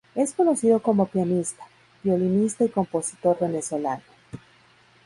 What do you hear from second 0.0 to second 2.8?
Es conocido como pianista, violinista y